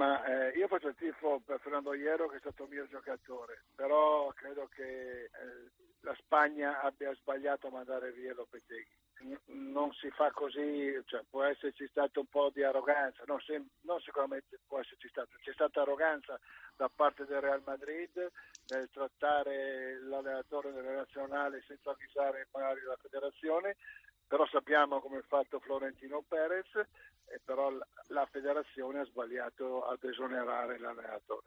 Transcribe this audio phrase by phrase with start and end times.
[0.00, 4.32] ma eh, io faccio il tifo per Fernando Iero che è stato mio giocatore, però
[4.32, 5.28] credo che eh,
[6.00, 8.96] la Spagna abbia sbagliato a mandare via Lopetegui.
[9.48, 14.00] Non si fa così, cioè, può esserci stato un po' di arroganza, no, se, non
[14.00, 16.40] sicuramente può esserci stato, c'è stata arroganza
[16.74, 18.10] da parte del Real Madrid
[18.68, 23.76] nel trattare l'allenatore della nazionale senza avvisare magari la federazione,
[24.26, 26.70] però sappiamo come ha fatto Florentino Perez,
[27.44, 27.70] però
[28.20, 31.38] la federazione ha sbagliato ad esonerare l'allenatore.